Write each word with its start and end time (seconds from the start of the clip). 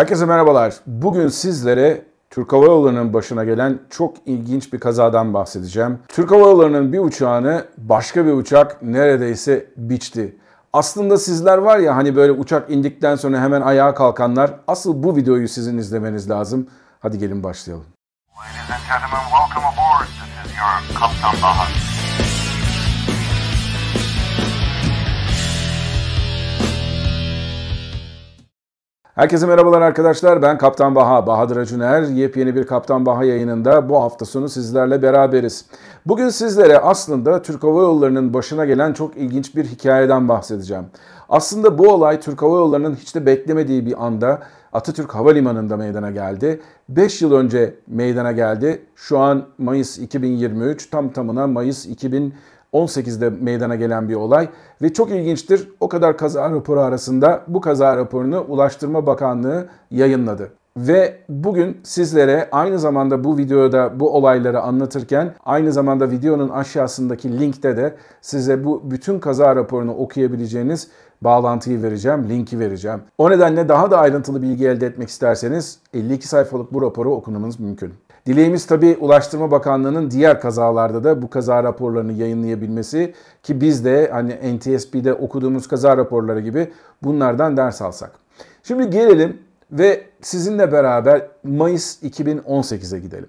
Herkese 0.00 0.26
merhabalar. 0.26 0.74
Bugün 0.86 1.28
sizlere 1.28 2.02
Türk 2.30 2.52
Hava 2.52 2.64
Yolları'nın 2.64 3.12
başına 3.12 3.44
gelen 3.44 3.78
çok 3.90 4.16
ilginç 4.26 4.72
bir 4.72 4.80
kazadan 4.80 5.34
bahsedeceğim. 5.34 5.98
Türk 6.08 6.30
Hava 6.30 6.40
Yolları'nın 6.40 6.92
bir 6.92 6.98
uçağını 6.98 7.64
başka 7.78 8.26
bir 8.26 8.32
uçak 8.32 8.82
neredeyse 8.82 9.66
biçti. 9.76 10.36
Aslında 10.72 11.16
sizler 11.16 11.58
var 11.58 11.78
ya 11.78 11.96
hani 11.96 12.16
böyle 12.16 12.32
uçak 12.32 12.70
indikten 12.70 13.16
sonra 13.16 13.40
hemen 13.40 13.60
ayağa 13.60 13.94
kalkanlar 13.94 14.50
asıl 14.68 15.02
bu 15.02 15.16
videoyu 15.16 15.48
sizin 15.48 15.78
izlemeniz 15.78 16.30
lazım. 16.30 16.66
Hadi 17.00 17.18
gelin 17.18 17.42
başlayalım. 17.42 17.86
Ladies 18.36 18.70
and 18.70 18.82
gentlemen, 18.88 19.24
welcome 19.30 19.66
aboard. 19.66 20.06
This 20.06 20.52
is 20.52 20.58
your 20.58 21.00
Kaptan 21.00 21.42
Bahar. 21.42 21.79
Herkese 29.14 29.46
merhabalar 29.46 29.80
arkadaşlar. 29.80 30.42
Ben 30.42 30.58
Kaptan 30.58 30.94
Baha, 30.94 31.26
Bahadır 31.26 31.56
Acuner. 31.56 32.02
Yepyeni 32.02 32.54
bir 32.54 32.66
Kaptan 32.66 33.06
Baha 33.06 33.24
yayınında 33.24 33.88
bu 33.88 34.02
hafta 34.02 34.24
sonu 34.24 34.48
sizlerle 34.48 35.02
beraberiz. 35.02 35.64
Bugün 36.06 36.28
sizlere 36.28 36.78
aslında 36.78 37.42
Türk 37.42 37.62
Hava 37.62 37.80
Yolları'nın 37.80 38.34
başına 38.34 38.64
gelen 38.64 38.92
çok 38.92 39.16
ilginç 39.16 39.56
bir 39.56 39.64
hikayeden 39.64 40.28
bahsedeceğim. 40.28 40.84
Aslında 41.28 41.78
bu 41.78 41.88
olay 41.88 42.20
Türk 42.20 42.42
Hava 42.42 42.56
Yolları'nın 42.56 42.94
hiç 42.94 43.14
de 43.14 43.26
beklemediği 43.26 43.86
bir 43.86 44.06
anda 44.06 44.40
Atatürk 44.72 45.14
Havalimanı'nda 45.14 45.76
meydana 45.76 46.10
geldi. 46.10 46.60
5 46.88 47.22
yıl 47.22 47.32
önce 47.32 47.74
meydana 47.86 48.32
geldi. 48.32 48.82
Şu 48.94 49.18
an 49.18 49.46
Mayıs 49.58 49.98
2023, 49.98 50.90
tam 50.90 51.12
tamına 51.12 51.46
Mayıs 51.46 51.86
2023 51.86 52.34
18'de 52.72 53.30
meydana 53.30 53.76
gelen 53.76 54.08
bir 54.08 54.14
olay 54.14 54.48
ve 54.82 54.92
çok 54.92 55.10
ilginçtir. 55.10 55.68
O 55.80 55.88
kadar 55.88 56.16
kaza 56.16 56.50
raporu 56.50 56.80
arasında 56.80 57.42
bu 57.48 57.60
kaza 57.60 57.96
raporunu 57.96 58.40
Ulaştırma 58.48 59.06
Bakanlığı 59.06 59.68
yayınladı. 59.90 60.50
Ve 60.76 61.18
bugün 61.28 61.80
sizlere 61.82 62.48
aynı 62.52 62.78
zamanda 62.78 63.24
bu 63.24 63.38
videoda 63.38 64.00
bu 64.00 64.16
olayları 64.16 64.60
anlatırken 64.60 65.34
aynı 65.44 65.72
zamanda 65.72 66.10
videonun 66.10 66.48
aşağısındaki 66.48 67.40
linkte 67.40 67.76
de 67.76 67.94
size 68.20 68.64
bu 68.64 68.82
bütün 68.90 69.18
kaza 69.18 69.56
raporunu 69.56 69.94
okuyabileceğiniz 69.94 70.88
bağlantıyı 71.22 71.82
vereceğim, 71.82 72.28
linki 72.28 72.58
vereceğim. 72.58 73.00
O 73.18 73.30
nedenle 73.30 73.68
daha 73.68 73.90
da 73.90 73.98
ayrıntılı 73.98 74.42
bilgi 74.42 74.68
elde 74.68 74.86
etmek 74.86 75.08
isterseniz 75.08 75.78
52 75.94 76.28
sayfalık 76.28 76.72
bu 76.72 76.82
raporu 76.82 77.10
okumanız 77.14 77.60
mümkün. 77.60 77.92
Dileğimiz 78.26 78.66
tabii 78.66 78.96
Ulaştırma 79.00 79.50
Bakanlığı'nın 79.50 80.10
diğer 80.10 80.40
kazalarda 80.40 81.04
da 81.04 81.22
bu 81.22 81.30
kaza 81.30 81.62
raporlarını 81.62 82.12
yayınlayabilmesi 82.12 83.14
ki 83.42 83.60
biz 83.60 83.84
de 83.84 84.10
hani 84.12 84.56
NTSB'de 84.56 85.14
okuduğumuz 85.14 85.68
kaza 85.68 85.96
raporları 85.96 86.40
gibi 86.40 86.72
bunlardan 87.02 87.56
ders 87.56 87.82
alsak. 87.82 88.12
Şimdi 88.62 88.90
gelelim 88.90 89.38
ve 89.72 90.04
sizinle 90.20 90.72
beraber 90.72 91.26
Mayıs 91.44 92.02
2018'e 92.02 92.98
gidelim. 92.98 93.28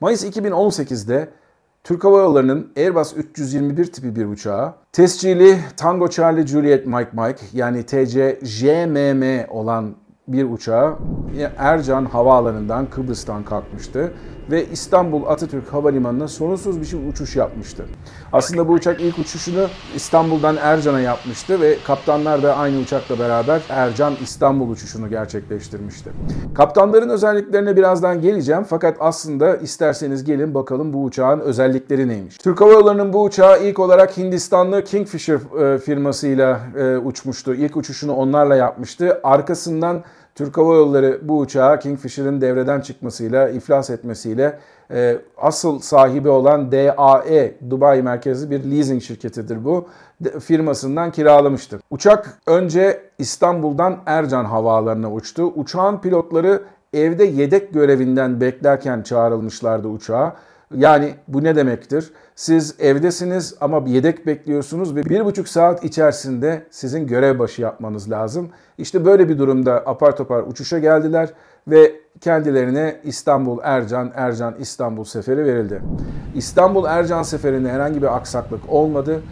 Mayıs 0.00 0.24
2018'de 0.24 1.28
Türk 1.84 2.04
Hava 2.04 2.18
Yolları'nın 2.18 2.72
Airbus 2.76 3.16
321 3.16 3.92
tipi 3.92 4.16
bir 4.16 4.26
uçağı, 4.26 4.74
tescili 4.92 5.58
Tango 5.76 6.08
Charlie 6.08 6.46
Juliet 6.46 6.86
Mike 6.86 7.10
Mike 7.12 7.40
yani 7.52 7.82
TC 7.82 8.38
JMM 8.42 9.46
olan 9.48 9.94
bir 10.32 10.50
uçağı 10.50 10.96
Ercan 11.56 12.04
Havaalanı'ndan 12.04 12.86
Kıbrıs'tan 12.90 13.44
kalkmıştı 13.44 14.12
ve 14.50 14.66
İstanbul 14.66 15.26
Atatürk 15.26 15.72
Havalimanı'na 15.72 16.28
sorunsuz 16.28 16.80
bir 16.80 16.86
şey 16.86 17.08
uçuş 17.08 17.36
yapmıştı. 17.36 17.84
Aslında 18.32 18.68
bu 18.68 18.72
uçak 18.72 19.00
ilk 19.00 19.18
uçuşunu 19.18 19.66
İstanbul'dan 19.94 20.56
Ercan'a 20.60 21.00
yapmıştı 21.00 21.60
ve 21.60 21.76
kaptanlar 21.86 22.42
da 22.42 22.56
aynı 22.56 22.78
uçakla 22.78 23.18
beraber 23.18 23.62
Ercan 23.68 24.14
İstanbul 24.22 24.70
uçuşunu 24.70 25.10
gerçekleştirmişti. 25.10 26.10
Kaptanların 26.54 27.08
özelliklerine 27.08 27.76
birazdan 27.76 28.20
geleceğim 28.20 28.64
fakat 28.68 28.96
aslında 29.00 29.56
isterseniz 29.56 30.24
gelin 30.24 30.54
bakalım 30.54 30.92
bu 30.92 31.04
uçağın 31.04 31.40
özellikleri 31.40 32.08
neymiş. 32.08 32.38
Türk 32.38 32.60
Hava 32.60 32.72
Yolları'nın 32.72 33.12
bu 33.12 33.22
uçağı 33.22 33.64
ilk 33.64 33.78
olarak 33.78 34.16
Hindistanlı 34.16 34.84
Kingfisher 34.84 35.74
e, 35.74 35.78
firmasıyla 35.78 36.60
e, 36.78 36.96
uçmuştu. 36.96 37.54
İlk 37.54 37.76
uçuşunu 37.76 38.12
onlarla 38.12 38.56
yapmıştı. 38.56 39.20
Arkasından 39.22 40.02
Türk 40.34 40.58
Hava 40.58 40.74
Yolları 40.74 41.18
bu 41.22 41.38
uçağı 41.38 41.80
Kingfisher'ın 41.80 42.40
devreden 42.40 42.80
çıkmasıyla, 42.80 43.48
iflas 43.48 43.90
etmesiyle 43.90 44.58
e, 44.90 45.18
asıl 45.36 45.78
sahibi 45.78 46.28
olan 46.28 46.72
DAE, 46.72 47.54
Dubai 47.70 48.02
merkezli 48.02 48.50
bir 48.50 48.70
leasing 48.70 49.02
şirketidir 49.02 49.64
bu, 49.64 49.88
firmasından 50.40 51.12
kiralamıştır. 51.12 51.80
Uçak 51.90 52.38
önce 52.46 53.02
İstanbul'dan 53.18 53.98
Ercan 54.06 54.44
Havaalanı'na 54.44 55.12
uçtu. 55.12 55.52
Uçağın 55.56 55.98
pilotları 55.98 56.62
evde 56.92 57.24
yedek 57.24 57.74
görevinden 57.74 58.40
beklerken 58.40 59.02
çağrılmışlardı 59.02 59.88
uçağa. 59.88 60.36
Yani 60.76 61.14
bu 61.28 61.44
ne 61.44 61.56
demektir? 61.56 62.10
Siz 62.34 62.74
evdesiniz 62.78 63.54
ama 63.60 63.82
yedek 63.86 64.26
bekliyorsunuz 64.26 64.96
ve 64.96 65.04
bir 65.04 65.24
buçuk 65.24 65.48
saat 65.48 65.84
içerisinde 65.84 66.62
sizin 66.70 67.06
görev 67.06 67.38
başı 67.38 67.62
yapmanız 67.62 68.10
lazım. 68.10 68.48
İşte 68.78 69.04
böyle 69.04 69.28
bir 69.28 69.38
durumda 69.38 69.74
apar 69.86 70.16
topar 70.16 70.42
uçuşa 70.42 70.78
geldiler 70.78 71.28
ve 71.68 71.92
kendilerine 72.20 72.96
İstanbul 73.04 73.58
Ercan, 73.62 74.12
Ercan 74.14 74.54
İstanbul 74.58 75.04
seferi 75.04 75.44
verildi. 75.44 75.82
İstanbul 76.34 76.84
Ercan 76.84 77.22
seferinde 77.22 77.72
herhangi 77.72 78.02
bir 78.02 78.16
aksaklık 78.16 78.60
olmadı. 78.68 79.22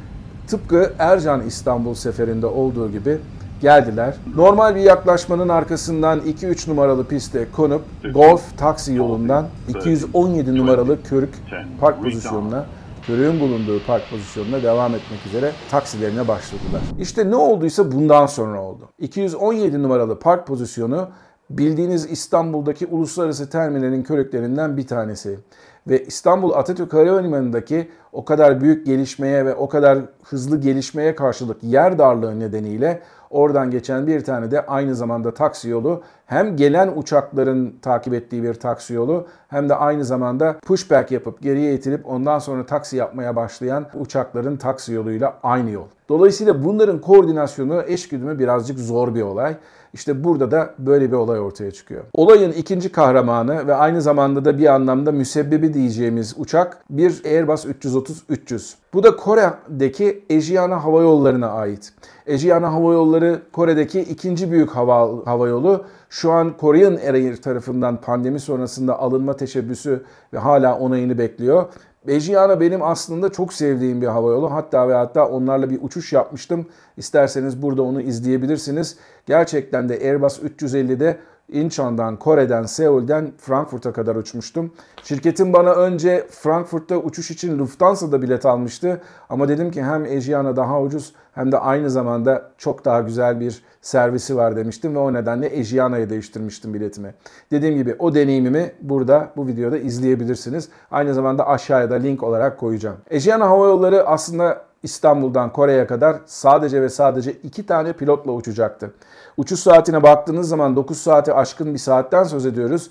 Tıpkı 0.47 0.93
Ercan 0.99 1.43
İstanbul 1.47 1.95
seferinde 1.95 2.47
olduğu 2.47 2.91
gibi 2.91 3.19
geldiler. 3.61 4.15
Normal 4.37 4.75
bir 4.75 4.81
yaklaşmanın 4.81 5.49
arkasından 5.49 6.21
2-3 6.21 6.71
numaralı 6.71 7.07
piste 7.07 7.47
konup 7.53 7.83
Golf 8.15 8.59
taksi 8.59 8.95
yolundan 8.95 9.47
217 9.69 10.57
numaralı 10.57 11.03
Körük 11.03 11.35
park 11.81 12.03
pozisyonuna 12.03 12.67
körüğün 13.07 13.41
bulunduğu 13.41 13.81
park 13.87 14.11
pozisyonuna 14.11 14.63
devam 14.63 14.95
etmek 14.95 15.27
üzere 15.27 15.53
taksilerine 15.71 16.29
başladılar. 16.29 16.81
İşte 16.99 17.31
ne 17.31 17.37
olduysa 17.37 17.93
bundan 17.93 18.27
sonra 18.27 18.63
oldu. 18.63 18.89
217 18.99 19.83
numaralı 19.83 20.19
park 20.19 20.47
pozisyonu 20.47 21.09
bildiğiniz 21.51 22.11
İstanbul'daki 22.11 22.87
uluslararası 22.87 23.51
terminalin 23.51 24.03
körüklerinden 24.03 24.77
bir 24.77 24.87
tanesi. 24.87 25.39
Ve 25.87 26.05
İstanbul 26.05 26.53
Atatürk 26.53 26.93
Havalimanı'ndaki 26.93 27.89
o 28.13 28.25
kadar 28.25 28.61
büyük 28.61 28.87
gelişmeye 28.87 29.47
ve 29.47 29.55
o 29.55 29.69
kadar 29.69 29.99
hızlı 30.23 30.61
gelişmeye 30.61 31.15
karşılık 31.15 31.63
yer 31.63 31.99
darlığı 31.99 32.41
nedeniyle 32.41 33.03
Oradan 33.31 33.71
geçen 33.71 34.07
bir 34.07 34.25
tane 34.25 34.51
de 34.51 34.67
aynı 34.67 34.95
zamanda 34.95 35.35
taksi 35.35 35.69
yolu 35.69 36.03
hem 36.29 36.57
gelen 36.57 36.93
uçakların 36.97 37.75
takip 37.83 38.15
ettiği 38.15 38.43
bir 38.43 38.55
taksi 38.55 38.95
yolu 38.95 39.27
hem 39.49 39.69
de 39.69 39.75
aynı 39.75 40.05
zamanda 40.05 40.57
pushback 40.67 41.11
yapıp 41.13 41.43
geriye 41.43 41.75
itilip 41.75 42.09
ondan 42.09 42.39
sonra 42.39 42.67
taksi 42.67 42.97
yapmaya 42.97 43.37
başlayan 43.37 43.87
uçakların 43.95 44.57
taksi 44.57 44.93
yoluyla 44.93 45.39
aynı 45.43 45.71
yol. 45.71 45.87
Dolayısıyla 46.09 46.65
bunların 46.65 47.01
koordinasyonu 47.01 47.83
eş 47.87 48.09
güdümü 48.09 48.39
birazcık 48.39 48.79
zor 48.79 49.15
bir 49.15 49.23
olay. 49.23 49.57
İşte 49.93 50.25
burada 50.25 50.51
da 50.51 50.75
böyle 50.79 51.11
bir 51.13 51.17
olay 51.17 51.41
ortaya 51.41 51.71
çıkıyor. 51.71 52.05
Olayın 52.15 52.53
ikinci 52.53 52.93
kahramanı 52.93 53.67
ve 53.67 53.75
aynı 53.75 54.03
zamanda 54.03 54.45
da 54.45 54.59
bir 54.59 54.75
anlamda 54.75 55.13
müsebbibi 55.13 55.75
diyeceğimiz 55.75 56.35
uçak 56.39 56.79
bir 56.91 57.23
Airbus 57.25 57.65
330-300. 57.65 58.75
Bu 58.95 59.03
da 59.03 59.17
Kore'deki 59.17 60.25
Ejiana 60.31 60.85
Hava 60.85 61.03
Yolları'na 61.03 61.51
ait. 61.51 61.93
Ejiana 62.27 62.73
Hava 62.73 62.93
Yolları 62.93 63.43
Kore'deki 63.53 64.01
ikinci 64.01 64.51
büyük 64.51 64.71
hava, 64.71 65.27
hava 65.27 65.49
yolu. 65.49 65.85
Şu 66.11 66.33
an 66.33 66.57
Korean 66.57 66.97
Air 66.97 67.37
tarafından 67.37 68.01
pandemi 68.01 68.41
sonrasında 68.41 68.99
alınma 68.99 69.37
teşebbüsü 69.37 70.05
ve 70.33 70.39
hala 70.39 70.79
onayını 70.79 71.19
bekliyor. 71.19 71.67
Ejiana 72.09 72.61
benim 72.61 72.83
aslında 72.83 73.33
çok 73.33 73.53
sevdiğim 73.53 74.03
bir 74.03 74.07
havayolu. 74.07 74.53
Hatta 74.53 74.89
ve 74.89 74.95
hatta 74.95 75.29
onlarla 75.29 75.71
bir 75.71 75.79
uçuş 75.83 76.13
yapmıştım. 76.13 76.67
İsterseniz 76.97 77.63
burada 77.63 77.83
onu 77.83 78.01
izleyebilirsiniz. 78.01 78.97
Gerçekten 79.27 79.89
de 79.89 79.95
Airbus 79.95 80.39
350'de 80.39 81.19
Incheon'dan, 81.53 82.17
Kore'den, 82.17 82.63
Seul'den 82.63 83.33
Frankfurt'a 83.39 83.93
kadar 83.93 84.17
uçmuştum. 84.17 84.73
Şirketim 85.03 85.53
bana 85.53 85.73
önce 85.73 86.27
Frankfurt'ta 86.31 86.97
uçuş 86.97 87.31
için 87.31 87.59
Lufthansa'da 87.59 88.23
bilet 88.23 88.47
almıştı. 88.47 89.01
Ama 89.29 89.49
dedim 89.49 89.71
ki 89.71 89.83
hem 89.83 90.05
Asiana 90.19 90.57
daha 90.57 90.83
ucuz 90.83 91.13
hem 91.33 91.53
de 91.53 91.59
aynı 91.59 91.91
zamanda 91.91 92.51
çok 92.59 92.85
daha 92.85 93.01
güzel 93.01 93.41
bir 93.41 93.63
servisi 93.83 94.37
var 94.37 94.57
demiştim 94.57 94.95
ve 94.95 94.99
o 94.99 95.13
nedenle 95.13 95.61
Asiana'ya 95.61 96.11
değiştirmiştim 96.11 96.75
biletimi. 96.75 97.15
Dediğim 97.51 97.77
gibi 97.77 97.97
o 97.99 98.15
deneyimimi 98.15 98.73
burada 98.81 99.31
bu 99.37 99.47
videoda 99.47 99.79
izleyebilirsiniz. 99.79 100.69
Aynı 100.91 101.15
zamanda 101.15 101.49
aşağıya 101.49 101.91
da 101.91 101.95
link 101.95 102.23
olarak 102.23 102.59
koyacağım. 102.59 102.97
Asiana 103.15 103.49
Hava 103.49 103.67
Yolları 103.67 104.07
aslında 104.07 104.68
İstanbul'dan 104.83 105.53
Kore'ye 105.53 105.87
kadar 105.87 106.17
sadece 106.27 106.83
ve 106.83 106.89
sadece 106.89 107.33
iki 107.33 107.67
tane 107.67 107.93
pilotla 107.93 108.33
uçacaktı. 108.33 108.93
Uçuş 109.37 109.61
saatine 109.61 110.03
baktığınız 110.03 110.49
zaman 110.49 110.77
9 110.77 110.99
saati 110.99 111.33
aşkın 111.33 111.75
bir 111.75 111.79
saatten 111.79 112.25
söz 112.25 112.47
ediyoruz. 112.47 112.91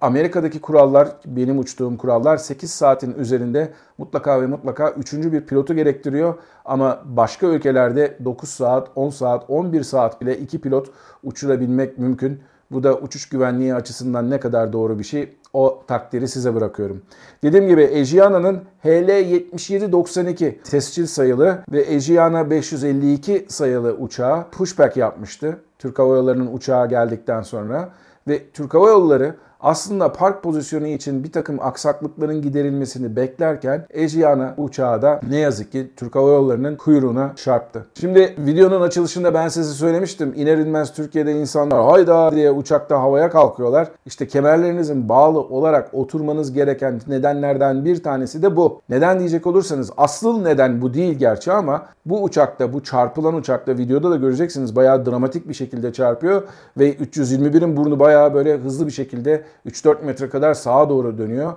Amerika'daki 0.00 0.60
kurallar, 0.60 1.08
benim 1.26 1.58
uçtuğum 1.58 1.96
kurallar 1.98 2.36
8 2.36 2.70
saatin 2.70 3.14
üzerinde 3.14 3.72
mutlaka 3.98 4.42
ve 4.42 4.46
mutlaka 4.46 4.90
3. 4.90 5.12
bir 5.12 5.40
pilotu 5.40 5.74
gerektiriyor. 5.74 6.34
Ama 6.64 7.02
başka 7.04 7.46
ülkelerde 7.46 8.18
9 8.24 8.48
saat, 8.48 8.88
10 8.94 9.10
saat, 9.10 9.44
11 9.50 9.82
saat 9.82 10.20
bile 10.20 10.38
2 10.38 10.60
pilot 10.60 10.90
uçurabilmek 11.22 11.98
mümkün. 11.98 12.40
Bu 12.70 12.82
da 12.82 12.94
uçuş 12.94 13.28
güvenliği 13.28 13.74
açısından 13.74 14.30
ne 14.30 14.40
kadar 14.40 14.72
doğru 14.72 14.98
bir 14.98 15.04
şey 15.04 15.36
o 15.52 15.82
takdiri 15.86 16.28
size 16.28 16.54
bırakıyorum. 16.54 17.02
Dediğim 17.42 17.68
gibi 17.68 17.82
Ejiana'nın 17.82 18.62
HL7792 18.84 20.62
tescil 20.62 21.06
sayılı 21.06 21.58
ve 21.72 21.82
Ejiana 21.82 22.50
552 22.50 23.46
sayılı 23.48 23.92
uçağı 23.92 24.50
pushback 24.50 24.96
yapmıştı. 24.96 25.60
Türk 25.78 25.98
Hava 25.98 26.16
Yolları'nın 26.16 26.54
uçağı 26.54 26.88
geldikten 26.88 27.42
sonra 27.42 27.88
ve 28.28 28.42
Türk 28.52 28.74
Hava 28.74 28.88
Yolları 28.88 29.34
aslında 29.62 30.12
park 30.12 30.42
pozisyonu 30.42 30.86
için 30.86 31.24
bir 31.24 31.32
takım 31.32 31.60
aksaklıkların 31.60 32.42
giderilmesini 32.42 33.16
beklerken 33.16 33.86
Ejiana 33.90 34.54
uçağı 34.56 35.02
da 35.02 35.20
ne 35.28 35.38
yazık 35.38 35.72
ki 35.72 35.90
Türk 35.96 36.14
Hava 36.14 36.28
Yolları'nın 36.28 36.76
kuyruğuna 36.76 37.32
çarptı. 37.36 37.86
Şimdi 38.00 38.34
videonun 38.38 38.80
açılışında 38.80 39.34
ben 39.34 39.48
size 39.48 39.72
söylemiştim. 39.72 40.32
İner 40.36 40.58
inmez 40.58 40.92
Türkiye'de 40.92 41.32
insanlar 41.32 41.84
hayda 41.84 42.32
diye 42.32 42.50
uçakta 42.50 43.00
havaya 43.00 43.30
kalkıyorlar. 43.30 43.88
İşte 44.06 44.28
kemerlerinizin 44.28 45.08
bağlı 45.08 45.40
olarak 45.40 45.94
oturmanız 45.94 46.52
gereken 46.52 47.00
nedenlerden 47.08 47.84
bir 47.84 48.02
tanesi 48.02 48.42
de 48.42 48.56
bu. 48.56 48.80
Neden 48.88 49.18
diyecek 49.18 49.46
olursanız 49.46 49.90
asıl 49.96 50.42
neden 50.42 50.82
bu 50.82 50.94
değil 50.94 51.14
gerçi 51.14 51.52
ama 51.52 51.86
bu 52.06 52.22
uçakta, 52.22 52.72
bu 52.72 52.82
çarpılan 52.82 53.34
uçakta 53.34 53.78
videoda 53.78 54.10
da 54.10 54.16
göreceksiniz 54.16 54.76
bayağı 54.76 55.06
dramatik 55.06 55.48
bir 55.48 55.54
şekilde 55.54 55.92
çarpıyor 55.92 56.42
ve 56.78 56.94
321'in 56.94 57.76
burnu 57.76 58.00
bayağı 58.00 58.34
böyle 58.34 58.56
hızlı 58.56 58.86
bir 58.86 58.92
şekilde 58.92 59.44
3-4 59.66 60.04
metre 60.04 60.28
kadar 60.28 60.54
sağa 60.54 60.88
doğru 60.88 61.18
dönüyor. 61.18 61.52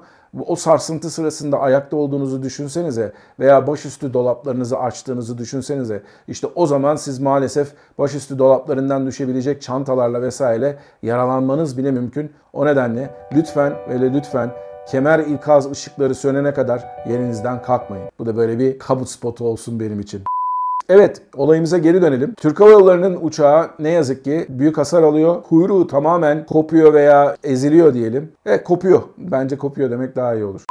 O 0.47 0.55
sarsıntı 0.55 1.09
sırasında 1.09 1.59
ayakta 1.59 1.97
olduğunuzu 1.97 2.43
düşünsenize 2.43 3.13
veya 3.39 3.67
başüstü 3.67 4.13
dolaplarınızı 4.13 4.79
açtığınızı 4.79 5.37
düşünsenize. 5.37 6.03
İşte 6.27 6.47
o 6.55 6.67
zaman 6.67 6.95
siz 6.95 7.19
maalesef 7.19 7.73
başüstü 7.97 8.39
dolaplarından 8.39 9.07
düşebilecek 9.07 9.61
çantalarla 9.61 10.21
vesaire 10.21 10.77
yaralanmanız 11.03 11.77
bile 11.77 11.91
mümkün. 11.91 12.31
O 12.53 12.65
nedenle 12.65 13.09
lütfen 13.35 13.73
ve 13.89 14.13
lütfen 14.13 14.51
kemer 14.87 15.19
ikaz 15.19 15.71
ışıkları 15.71 16.15
sönene 16.15 16.53
kadar 16.53 16.85
yerinizden 17.09 17.61
kalkmayın. 17.61 18.09
Bu 18.19 18.25
da 18.25 18.37
böyle 18.37 18.59
bir 18.59 18.79
kabut 18.79 19.09
spotu 19.09 19.45
olsun 19.45 19.79
benim 19.79 19.99
için. 19.99 20.23
Evet 20.89 21.21
olayımıza 21.35 21.77
geri 21.77 22.01
dönelim. 22.01 22.33
Türk 22.37 22.59
Hava 22.59 22.69
Yolları'nın 22.69 23.17
uçağı 23.21 23.69
ne 23.79 23.89
yazık 23.89 24.23
ki 24.23 24.45
büyük 24.49 24.77
hasar 24.77 25.03
alıyor. 25.03 25.43
Kuyruğu 25.43 25.87
tamamen 25.87 26.45
kopuyor 26.45 26.93
veya 26.93 27.37
eziliyor 27.43 27.93
diyelim. 27.93 28.31
Evet 28.45 28.63
kopuyor. 28.63 29.01
Bence 29.17 29.57
kopuyor 29.57 29.91
demek 29.91 30.15
daha 30.15 30.35
iyi 30.35 30.43
olur. 30.45 30.64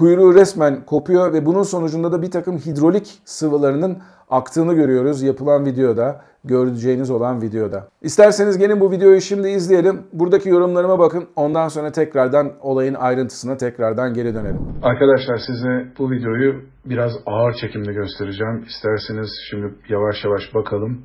Kuyruğu 0.00 0.34
resmen 0.34 0.84
kopuyor 0.84 1.32
ve 1.32 1.46
bunun 1.46 1.62
sonucunda 1.62 2.12
da 2.12 2.22
bir 2.22 2.30
takım 2.30 2.58
hidrolik 2.58 3.06
sıvılarının 3.24 3.98
aktığını 4.30 4.74
görüyoruz 4.74 5.22
yapılan 5.22 5.64
videoda, 5.66 6.20
göreceğiniz 6.44 7.10
olan 7.10 7.42
videoda. 7.42 7.88
İsterseniz 8.02 8.58
gelin 8.58 8.80
bu 8.80 8.90
videoyu 8.90 9.20
şimdi 9.20 9.48
izleyelim. 9.48 10.02
Buradaki 10.12 10.48
yorumlarıma 10.48 10.98
bakın. 10.98 11.24
Ondan 11.36 11.68
sonra 11.68 11.92
tekrardan 11.92 12.52
olayın 12.60 12.94
ayrıntısına 12.94 13.56
tekrardan 13.56 14.14
geri 14.14 14.34
dönelim. 14.34 14.60
Arkadaşlar 14.82 15.36
size 15.46 15.92
bu 15.98 16.10
videoyu 16.10 16.62
biraz 16.84 17.12
ağır 17.26 17.54
çekimde 17.54 17.92
göstereceğim. 17.92 18.64
İsterseniz 18.68 19.30
şimdi 19.50 19.74
yavaş 19.88 20.24
yavaş 20.24 20.54
bakalım. 20.54 21.02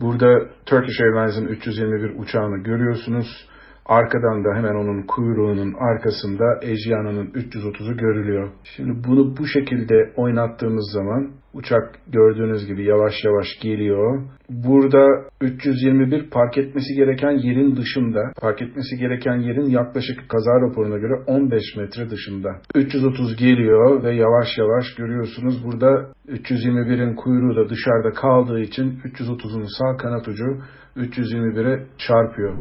Burada 0.00 0.28
Turkish 0.66 1.00
Airlines'ın 1.00 1.46
321 1.46 2.18
uçağını 2.18 2.58
görüyorsunuz. 2.58 3.48
Arkadan 3.88 4.44
da 4.44 4.54
hemen 4.54 4.74
onun 4.74 5.02
kuyruğunun 5.02 5.74
arkasında 5.74 6.44
Ejiana'nın 6.62 7.26
330'u 7.26 7.96
görülüyor. 7.96 8.50
Şimdi 8.64 9.04
bunu 9.08 9.36
bu 9.36 9.46
şekilde 9.46 10.12
oynattığımız 10.16 10.92
zaman 10.92 11.30
uçak 11.58 11.98
gördüğünüz 12.06 12.66
gibi 12.66 12.84
yavaş 12.84 13.24
yavaş 13.24 13.46
geliyor. 13.62 14.22
Burada 14.50 15.06
321 15.40 16.30
park 16.30 16.58
etmesi 16.58 16.94
gereken 16.94 17.30
yerin 17.30 17.76
dışında, 17.76 18.20
park 18.40 18.62
etmesi 18.62 18.96
gereken 18.96 19.36
yerin 19.36 19.70
yaklaşık 19.70 20.28
kaza 20.28 20.60
raporuna 20.60 20.98
göre 20.98 21.14
15 21.26 21.76
metre 21.76 22.10
dışında. 22.10 22.48
330 22.74 23.36
geliyor 23.36 24.02
ve 24.02 24.14
yavaş 24.14 24.58
yavaş 24.58 24.94
görüyorsunuz 24.94 25.64
burada 25.64 26.06
321'in 26.28 27.14
kuyruğu 27.14 27.56
da 27.56 27.68
dışarıda 27.68 28.10
kaldığı 28.10 28.60
için 28.60 29.00
330'un 29.04 29.66
sağ 29.78 29.96
kanat 29.96 30.28
ucu 30.28 30.62
321'e 30.96 31.86
çarpıyor. 31.98 32.54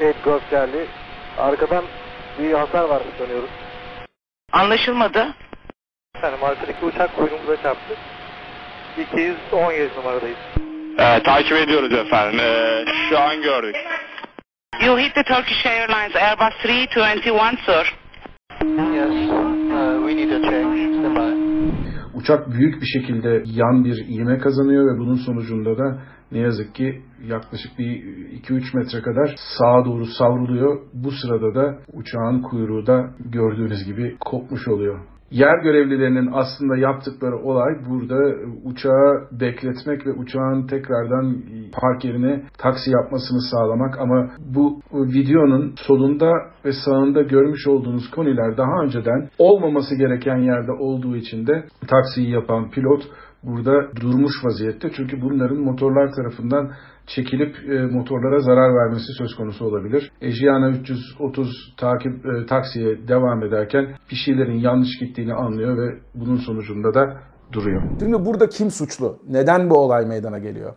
Evet 0.00 0.16
geldi. 0.50 0.86
Arkadan 1.38 1.84
bir 2.38 2.52
hasar 2.52 2.88
var 2.88 3.02
sanıyoruz. 3.18 3.50
Anlaşılmadı. 4.52 5.34
Efendim 6.16 6.44
arkadaki 6.44 6.84
uçak 6.84 7.16
kuyruğumuza 7.16 7.56
çarptı. 7.62 7.94
217 9.02 9.88
numaradayız. 9.98 10.36
Ee, 10.98 11.22
takip 11.22 11.52
ediyoruz 11.56 11.92
efendim. 11.92 12.40
Ee, 12.40 12.84
şu 13.10 13.18
an 13.18 13.42
gördük. 13.42 13.76
You 14.86 14.98
hit 14.98 15.14
the 15.14 15.22
Turkish 15.22 15.66
Airlines 15.66 16.16
Airbus 16.16 16.54
321, 16.64 17.58
sir. 17.66 17.94
Yes. 18.94 19.30
Uh, 19.30 20.08
we 20.08 20.16
need 20.16 20.30
a 20.30 20.40
check. 20.50 20.64
Stand 20.98 21.16
by. 21.16 21.34
Uçak 22.14 22.50
büyük 22.50 22.82
bir 22.82 22.86
şekilde 22.86 23.42
yan 23.46 23.84
bir 23.84 23.96
ivme 24.08 24.38
kazanıyor 24.38 24.94
ve 24.94 24.98
bunun 24.98 25.16
sonucunda 25.16 25.78
da 25.78 26.02
ne 26.34 26.40
yazık 26.40 26.74
ki 26.74 27.02
yaklaşık 27.28 27.78
bir 27.78 27.86
2-3 28.42 28.76
metre 28.76 29.02
kadar 29.02 29.34
sağa 29.58 29.84
doğru 29.84 30.06
savruluyor. 30.06 30.80
Bu 30.92 31.10
sırada 31.10 31.54
da 31.54 31.78
uçağın 31.92 32.42
kuyruğu 32.42 32.86
da 32.86 33.10
gördüğünüz 33.32 33.84
gibi 33.84 34.16
kopmuş 34.20 34.68
oluyor. 34.68 35.00
Yer 35.30 35.58
görevlilerinin 35.62 36.30
aslında 36.32 36.76
yaptıkları 36.76 37.36
olay 37.36 37.72
burada 37.88 38.18
uçağı 38.64 39.28
bekletmek 39.40 40.06
ve 40.06 40.12
uçağın 40.12 40.66
tekrardan 40.66 41.36
park 41.72 42.04
yerine 42.04 42.42
taksi 42.58 42.90
yapmasını 42.90 43.40
sağlamak 43.50 43.98
ama 43.98 44.30
bu 44.54 44.80
videonun 44.92 45.74
solunda 45.76 46.32
ve 46.64 46.72
sağında 46.84 47.22
görmüş 47.22 47.66
olduğunuz 47.66 48.10
koniler 48.10 48.56
daha 48.56 48.82
önceden 48.84 49.28
olmaması 49.38 49.98
gereken 49.98 50.36
yerde 50.36 50.72
olduğu 50.72 51.16
için 51.16 51.46
de 51.46 51.64
taksiyi 51.88 52.30
yapan 52.30 52.70
pilot 52.70 53.02
burada 53.46 53.96
durmuş 54.00 54.32
vaziyette. 54.44 54.90
Çünkü 54.96 55.22
bunların 55.22 55.58
motorlar 55.58 56.12
tarafından 56.12 56.70
çekilip 57.06 57.56
e, 57.70 57.86
motorlara 57.86 58.40
zarar 58.40 58.74
vermesi 58.74 59.12
söz 59.18 59.36
konusu 59.36 59.64
olabilir. 59.64 60.12
Ejiana 60.20 60.70
330 60.70 61.74
takip 61.76 62.26
e, 62.26 62.46
taksiye 62.46 63.08
devam 63.08 63.42
ederken 63.42 63.94
bir 64.10 64.16
şeylerin 64.16 64.58
yanlış 64.58 64.98
gittiğini 65.00 65.34
anlıyor 65.34 65.76
ve 65.76 65.98
bunun 66.14 66.36
sonucunda 66.36 66.94
da 66.94 67.16
duruyor. 67.52 67.82
Şimdi 68.00 68.24
burada 68.24 68.48
kim 68.48 68.70
suçlu? 68.70 69.18
Neden 69.28 69.70
bu 69.70 69.78
olay 69.78 70.06
meydana 70.06 70.38
geliyor? 70.38 70.74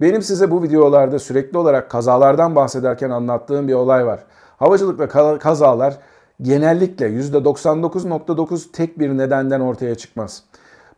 Benim 0.00 0.22
size 0.22 0.50
bu 0.50 0.62
videolarda 0.62 1.18
sürekli 1.18 1.58
olarak 1.58 1.90
kazalardan 1.90 2.56
bahsederken 2.56 3.10
anlattığım 3.10 3.68
bir 3.68 3.74
olay 3.74 4.06
var. 4.06 4.20
Havacılık 4.58 5.00
ve 5.00 5.08
kazalar 5.38 5.94
genellikle 6.42 7.06
%99.9 7.06 8.72
tek 8.72 8.98
bir 8.98 9.08
nedenden 9.08 9.60
ortaya 9.60 9.94
çıkmaz. 9.94 10.42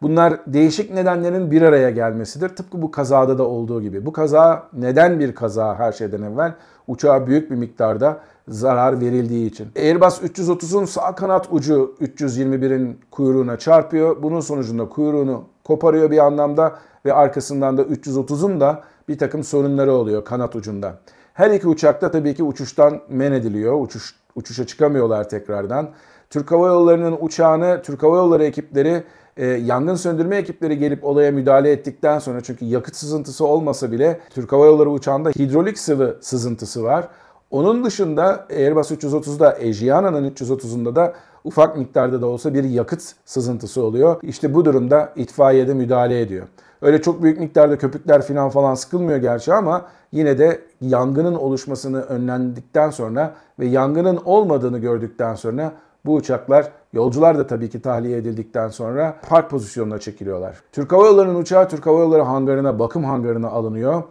Bunlar 0.02 0.40
değişik 0.46 0.94
nedenlerin 0.94 1.50
bir 1.50 1.62
araya 1.62 1.90
gelmesidir. 1.90 2.48
Tıpkı 2.48 2.82
bu 2.82 2.90
kazada 2.90 3.38
da 3.38 3.42
olduğu 3.42 3.82
gibi. 3.82 4.06
Bu 4.06 4.12
kaza 4.12 4.68
neden 4.72 5.20
bir 5.20 5.34
kaza 5.34 5.78
her 5.78 5.92
şeyden 5.92 6.22
evvel? 6.22 6.54
Uçağa 6.86 7.26
büyük 7.26 7.50
bir 7.50 7.56
miktarda 7.56 8.20
zarar 8.48 9.00
verildiği 9.00 9.50
için. 9.50 9.68
Airbus 9.76 10.22
330'un 10.22 10.84
sağ 10.84 11.14
kanat 11.14 11.48
ucu 11.50 11.94
321'in 12.00 13.00
kuyruğuna 13.10 13.58
çarpıyor. 13.58 14.22
Bunun 14.22 14.40
sonucunda 14.40 14.88
kuyruğunu 14.88 15.44
koparıyor 15.64 16.10
bir 16.10 16.18
anlamda 16.18 16.78
ve 17.04 17.12
arkasından 17.12 17.78
da 17.78 17.82
330'un 17.82 18.60
da 18.60 18.82
bir 19.08 19.18
takım 19.18 19.44
sorunları 19.44 19.92
oluyor 19.92 20.24
kanat 20.24 20.56
ucunda. 20.56 20.98
Her 21.34 21.50
iki 21.50 21.68
uçakta 21.68 22.10
tabii 22.10 22.34
ki 22.34 22.42
uçuştan 22.42 23.00
men 23.08 23.32
ediliyor. 23.32 23.80
Uçuş, 23.80 24.14
uçuşa 24.34 24.66
çıkamıyorlar 24.66 25.28
tekrardan. 25.28 25.88
Türk 26.30 26.50
Hava 26.50 26.66
Yolları'nın 26.66 27.16
uçağını 27.20 27.80
Türk 27.84 28.02
Hava 28.02 28.16
Yolları 28.16 28.44
ekipleri 28.44 29.04
e, 29.36 29.46
yangın 29.46 29.94
söndürme 29.94 30.36
ekipleri 30.36 30.78
gelip 30.78 31.04
olaya 31.04 31.32
müdahale 31.32 31.70
ettikten 31.70 32.18
sonra 32.18 32.40
çünkü 32.40 32.64
yakıt 32.64 32.96
sızıntısı 32.96 33.46
olmasa 33.46 33.92
bile 33.92 34.20
Türk 34.30 34.52
Hava 34.52 34.66
Yolları 34.66 34.90
uçağında 34.90 35.30
hidrolik 35.30 35.78
sıvı 35.78 36.18
sızıntısı 36.20 36.82
var. 36.82 37.08
Onun 37.50 37.84
dışında 37.84 38.46
Airbus 38.50 38.90
330'da 38.90 39.58
Ejiana'nın 39.58 40.30
330'unda 40.30 40.96
da 40.96 41.14
ufak 41.44 41.78
miktarda 41.78 42.22
da 42.22 42.26
olsa 42.26 42.54
bir 42.54 42.64
yakıt 42.64 43.02
sızıntısı 43.24 43.82
oluyor. 43.82 44.20
İşte 44.22 44.54
bu 44.54 44.64
durumda 44.64 45.12
itfaiyede 45.16 45.74
müdahale 45.74 46.20
ediyor. 46.20 46.46
Öyle 46.82 47.02
çok 47.02 47.22
büyük 47.22 47.40
miktarda 47.40 47.78
köpükler 47.78 48.22
falan 48.22 48.50
falan 48.50 48.74
sıkılmıyor 48.74 49.18
gerçi 49.18 49.54
ama 49.54 49.86
yine 50.12 50.38
de 50.38 50.60
yangının 50.80 51.34
oluşmasını 51.34 52.02
önlendikten 52.02 52.90
sonra 52.90 53.34
ve 53.58 53.66
yangının 53.66 54.20
olmadığını 54.24 54.78
gördükten 54.78 55.34
sonra 55.34 55.72
bu 56.04 56.14
uçaklar 56.14 56.72
yolcular 56.92 57.38
da 57.38 57.46
tabii 57.46 57.70
ki 57.70 57.82
tahliye 57.82 58.18
edildikten 58.18 58.68
sonra 58.68 59.16
park 59.28 59.50
pozisyonuna 59.50 59.98
çekiliyorlar. 59.98 60.56
Türk 60.72 60.92
Hava 60.92 61.06
Yolları'nın 61.06 61.34
uçağı 61.34 61.68
Türk 61.68 61.86
Hava 61.86 62.00
Yolları 62.00 62.22
hangarına, 62.22 62.78
bakım 62.78 63.04
hangarına 63.04 63.48
alınıyor. 63.48 64.02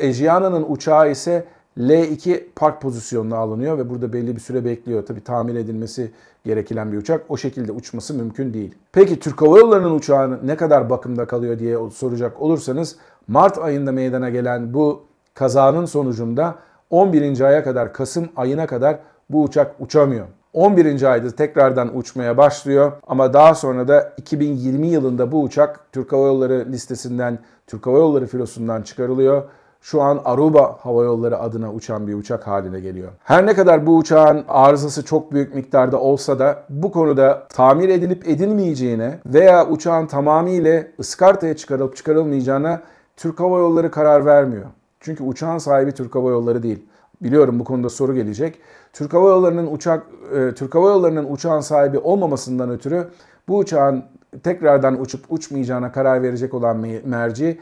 Ejiana'nın 0.00 0.66
uçağı 0.68 1.10
ise 1.10 1.44
L2 1.78 2.44
park 2.56 2.82
pozisyonuna 2.82 3.36
alınıyor 3.36 3.78
ve 3.78 3.90
burada 3.90 4.12
belli 4.12 4.36
bir 4.36 4.40
süre 4.40 4.64
bekliyor. 4.64 5.06
Tabii 5.06 5.24
tamir 5.24 5.54
edilmesi 5.54 6.10
gereken 6.44 6.92
bir 6.92 6.96
uçak. 6.96 7.24
O 7.28 7.36
şekilde 7.36 7.72
uçması 7.72 8.14
mümkün 8.14 8.54
değil. 8.54 8.74
Peki 8.92 9.20
Türk 9.20 9.42
Hava 9.42 9.58
Yolları'nın 9.58 9.94
uçağı 9.94 10.46
ne 10.46 10.56
kadar 10.56 10.90
bakımda 10.90 11.26
kalıyor 11.26 11.58
diye 11.58 11.78
soracak 11.90 12.42
olursanız 12.42 12.96
Mart 13.28 13.58
ayında 13.58 13.92
meydana 13.92 14.30
gelen 14.30 14.74
bu 14.74 15.02
kazanın 15.34 15.84
sonucunda 15.84 16.54
11. 16.90 17.40
aya 17.40 17.64
kadar 17.64 17.92
Kasım 17.92 18.28
ayına 18.36 18.66
kadar 18.66 18.98
bu 19.30 19.42
uçak 19.42 19.74
uçamıyor. 19.80 20.26
11. 20.58 21.02
ayda 21.02 21.30
tekrardan 21.30 21.96
uçmaya 21.96 22.36
başlıyor 22.36 22.92
ama 23.06 23.32
daha 23.32 23.54
sonra 23.54 23.88
da 23.88 24.12
2020 24.16 24.86
yılında 24.86 25.32
bu 25.32 25.42
uçak 25.42 25.80
Türk 25.92 26.12
Hava 26.12 26.26
Yolları 26.26 26.66
listesinden, 26.72 27.38
Türk 27.66 27.86
Hava 27.86 27.98
Yolları 27.98 28.26
filosundan 28.26 28.82
çıkarılıyor. 28.82 29.42
Şu 29.80 30.02
an 30.02 30.20
Aruba 30.24 30.76
Hava 30.80 31.04
Yolları 31.04 31.38
adına 31.38 31.72
uçan 31.72 32.06
bir 32.06 32.14
uçak 32.14 32.46
haline 32.46 32.80
geliyor. 32.80 33.08
Her 33.24 33.46
ne 33.46 33.54
kadar 33.54 33.86
bu 33.86 33.96
uçağın 33.96 34.44
arızası 34.48 35.04
çok 35.04 35.32
büyük 35.32 35.54
miktarda 35.54 36.00
olsa 36.00 36.38
da 36.38 36.64
bu 36.70 36.92
konuda 36.92 37.46
tamir 37.48 37.88
edilip 37.88 38.28
edilmeyeceğine 38.28 39.18
veya 39.26 39.68
uçağın 39.68 40.06
tamamıyla 40.06 40.84
ıskartaya 41.00 41.56
çıkarılıp 41.56 41.96
çıkarılmayacağına 41.96 42.80
Türk 43.16 43.40
Hava 43.40 43.58
Yolları 43.58 43.90
karar 43.90 44.26
vermiyor. 44.26 44.66
Çünkü 45.00 45.24
uçağın 45.24 45.58
sahibi 45.58 45.92
Türk 45.92 46.14
Hava 46.14 46.30
Yolları 46.30 46.62
değil. 46.62 46.86
Biliyorum 47.20 47.60
bu 47.60 47.64
konuda 47.64 47.88
soru 47.88 48.14
gelecek. 48.14 48.58
Türk 48.92 49.14
Hava 49.14 49.28
Yolları'nın 49.28 49.74
uçak 49.74 50.06
e, 50.34 50.54
Türk 50.54 50.74
Hava 50.74 50.88
Yolları'nın 50.88 51.32
uçağın 51.32 51.60
sahibi 51.60 51.98
olmamasından 51.98 52.70
ötürü 52.70 53.08
bu 53.48 53.58
uçağın 53.58 54.04
tekrardan 54.42 55.00
uçup 55.00 55.20
uçmayacağına 55.28 55.92
karar 55.92 56.22
verecek 56.22 56.54
olan 56.54 56.76
merci 57.04 57.58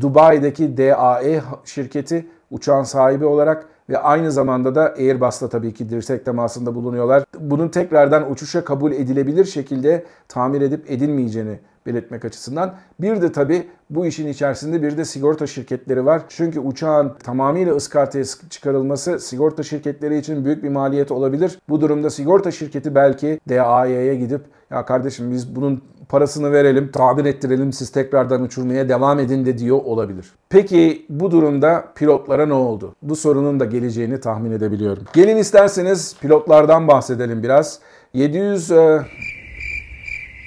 Dubai'deki 0.00 0.76
DAE 0.76 1.42
şirketi 1.64 2.26
uçağın 2.50 2.82
sahibi 2.82 3.24
olarak 3.24 3.66
ve 3.90 3.98
aynı 3.98 4.32
zamanda 4.32 4.74
da 4.74 4.94
Airbus'la 4.98 5.48
tabii 5.48 5.74
ki 5.74 5.88
dirsek 5.88 6.24
temasında 6.24 6.74
bulunuyorlar. 6.74 7.24
Bunun 7.40 7.68
tekrardan 7.68 8.30
uçuşa 8.30 8.64
kabul 8.64 8.92
edilebilir 8.92 9.44
şekilde 9.44 10.04
tamir 10.28 10.60
edip 10.60 10.90
edilmeyeceğini 10.90 11.58
belirtmek 11.86 12.24
açısından. 12.24 12.74
Bir 13.00 13.22
de 13.22 13.32
tabii 13.32 13.68
bu 13.90 14.06
işin 14.06 14.28
içerisinde 14.28 14.82
bir 14.82 14.96
de 14.96 15.04
sigorta 15.04 15.46
şirketleri 15.46 16.06
var. 16.06 16.22
Çünkü 16.28 16.60
uçağın 16.60 17.14
tamamıyla 17.24 17.74
ıskartaya 17.74 18.24
çıkarılması 18.50 19.18
sigorta 19.18 19.62
şirketleri 19.62 20.18
için 20.18 20.44
büyük 20.44 20.62
bir 20.62 20.68
maliyet 20.68 21.10
olabilir. 21.10 21.58
Bu 21.68 21.80
durumda 21.80 22.10
sigorta 22.10 22.50
şirketi 22.50 22.94
belki 22.94 23.40
DAE'ye 23.48 24.14
gidip 24.14 24.40
ya 24.70 24.84
kardeşim 24.84 25.30
biz 25.30 25.56
bunun 25.56 25.82
parasını 26.10 26.52
verelim, 26.52 26.90
tamir 26.90 27.24
ettirelim, 27.24 27.72
siz 27.72 27.90
tekrardan 27.90 28.42
uçurmaya 28.42 28.88
devam 28.88 29.18
edin 29.18 29.46
de 29.46 29.58
diyor 29.58 29.78
olabilir. 29.84 30.26
Peki 30.48 31.06
bu 31.08 31.30
durumda 31.30 31.84
pilotlara 31.94 32.46
ne 32.46 32.52
oldu? 32.52 32.94
Bu 33.02 33.16
sorunun 33.16 33.60
da 33.60 33.64
geleceğini 33.64 34.20
tahmin 34.20 34.50
edebiliyorum. 34.50 35.04
Gelin 35.12 35.36
isterseniz 35.36 36.16
pilotlardan 36.20 36.88
bahsedelim 36.88 37.42
biraz. 37.42 37.80
700 38.14 38.70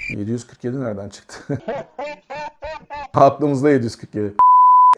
747 0.09 0.81
nereden 0.81 1.09
çıktı? 1.09 1.35
Aklımızda 3.13 3.69
747. 3.69 4.33